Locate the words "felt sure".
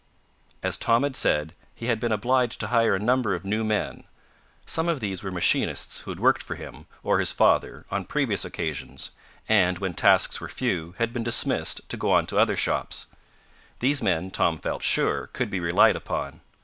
14.57-15.27